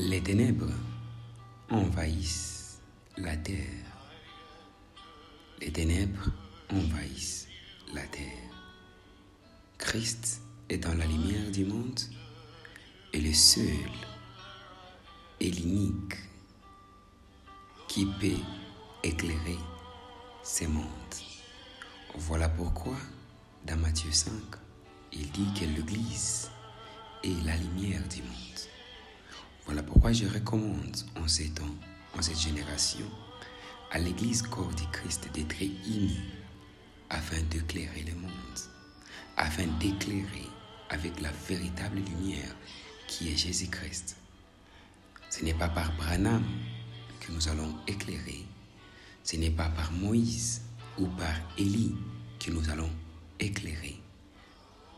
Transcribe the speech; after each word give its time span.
Les 0.00 0.22
ténèbres 0.22 0.72
envahissent 1.70 2.78
la 3.16 3.36
terre. 3.36 3.84
Les 5.60 5.72
ténèbres 5.72 6.30
envahissent 6.70 7.48
la 7.92 8.02
terre. 8.06 8.52
Christ 9.76 10.40
est 10.68 10.78
dans 10.78 10.94
la 10.94 11.04
lumière 11.04 11.50
du 11.50 11.64
monde 11.64 11.98
et 13.12 13.20
le 13.20 13.32
seul 13.32 13.90
et 15.40 15.50
l'unique 15.50 16.14
qui 17.88 18.06
peut 18.20 18.40
éclairer 19.02 19.58
ces 20.44 20.68
mondes. 20.68 20.84
Voilà 22.14 22.48
pourquoi 22.48 22.96
dans 23.66 23.76
Matthieu 23.76 24.12
5, 24.12 24.32
il 25.12 25.28
dit 25.32 25.52
que 25.58 25.64
l'Église 25.64 26.50
est 27.24 27.44
la 27.44 27.56
lumière 27.56 28.06
du 28.06 28.22
monde. 28.22 28.57
Voilà 29.68 29.82
pourquoi 29.82 30.14
je 30.14 30.24
recommande 30.24 30.96
en 31.22 31.28
ces 31.28 31.50
temps, 31.50 31.74
en 32.16 32.22
cette 32.22 32.40
génération, 32.40 33.04
à 33.90 33.98
l'Église 33.98 34.40
corps 34.40 34.74
du 34.74 34.86
Christ 34.86 35.28
d'être 35.34 35.60
unie 35.60 36.20
afin 37.10 37.42
d'éclairer 37.50 38.02
le 38.04 38.14
monde, 38.14 38.58
afin 39.36 39.66
d'éclairer 39.78 40.46
avec 40.88 41.20
la 41.20 41.30
véritable 41.46 41.98
lumière 41.98 42.56
qui 43.08 43.28
est 43.30 43.36
Jésus-Christ. 43.36 44.16
Ce 45.28 45.44
n'est 45.44 45.52
pas 45.52 45.68
par 45.68 45.94
Branham 45.96 46.44
que 47.20 47.30
nous 47.30 47.46
allons 47.48 47.76
éclairer, 47.86 48.46
ce 49.22 49.36
n'est 49.36 49.50
pas 49.50 49.68
par 49.68 49.92
Moïse 49.92 50.62
ou 50.96 51.08
par 51.08 51.34
Élie 51.58 51.94
que 52.40 52.50
nous 52.50 52.70
allons 52.70 52.90
éclairer, 53.38 54.00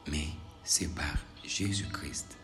mais 0.09 0.29
c'est 0.63 0.95
par 0.95 1.17
Jésus-Christ. 1.45 2.39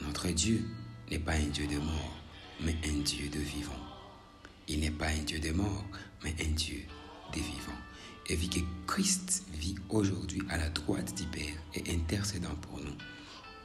Notre 0.00 0.28
Dieu 0.30 0.64
n'est 1.14 1.20
pas 1.20 1.34
un 1.34 1.46
Dieu 1.46 1.68
de 1.68 1.78
mort, 1.78 2.16
mais 2.60 2.74
un 2.88 2.98
Dieu 3.02 3.28
de 3.28 3.38
vivant. 3.38 3.78
Il 4.66 4.80
n'est 4.80 4.90
pas 4.90 5.06
un 5.06 5.22
Dieu 5.22 5.38
de 5.38 5.52
mort, 5.52 5.84
mais 6.24 6.34
un 6.44 6.50
Dieu 6.50 6.82
de 7.32 7.38
vivant. 7.38 7.78
Et 8.26 8.34
vu 8.34 8.48
que 8.48 8.58
Christ 8.88 9.44
vit 9.52 9.76
aujourd'hui 9.90 10.42
à 10.50 10.56
la 10.56 10.68
droite 10.70 11.14
du 11.16 11.22
Père 11.26 11.54
et 11.74 11.84
intercédant 11.94 12.56
pour 12.62 12.80
nous, 12.80 12.96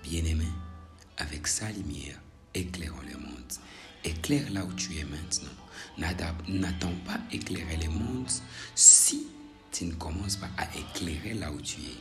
bien-aimés, 0.04 0.46
avec 1.18 1.48
sa 1.48 1.72
lumière, 1.72 2.20
éclairons 2.54 3.02
le 3.12 3.18
monde. 3.18 3.54
Éclaire 4.04 4.52
là 4.52 4.64
où 4.64 4.72
tu 4.74 4.96
es 4.98 5.04
maintenant. 5.06 5.50
N'attends 5.98 6.94
pas 7.04 7.20
éclairer 7.32 7.78
le 7.78 7.90
monde 7.90 8.30
si 8.76 9.26
tu 9.72 9.86
ne 9.86 9.94
commences 9.94 10.36
pas 10.36 10.52
à 10.56 10.68
éclairer 10.78 11.34
là 11.34 11.52
où 11.52 11.60
tu 11.60 11.80
es. 11.82 11.98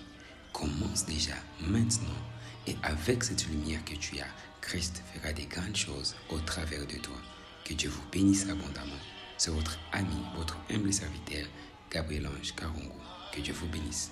Commence 0.53 1.07
déjà 1.07 1.37
maintenant 1.63 2.21
et 2.69 2.77
avec 2.83 3.25
cette 3.25 3.49
lumière 3.49 3.83
que 3.85 3.95
tu 3.95 4.21
as, 4.21 4.27
Christ 4.61 5.03
fera 5.15 5.33
des 5.33 5.47
grandes 5.47 5.77
choses 5.77 6.15
au 6.29 6.39
travers 6.41 6.87
de 6.87 6.97
toi. 6.99 7.17
Que 7.65 7.73
Dieu 7.73 7.89
vous 7.89 8.03
bénisse 8.13 8.45
abondamment. 8.45 9.01
C'est 9.39 9.51
votre 9.51 9.79
ami, 9.93 10.17
votre 10.37 10.59
humble 10.71 10.93
serviteur, 10.93 11.47
Gabriel 11.91 12.27
Ange 12.27 12.55
Karungu. 12.55 12.91
Que 13.33 13.41
Dieu 13.41 13.55
vous 13.55 13.69
bénisse. 13.69 14.11